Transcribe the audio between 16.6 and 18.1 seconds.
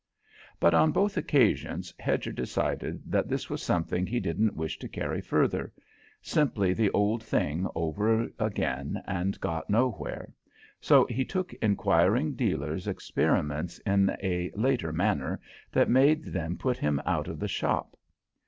him out of the shop.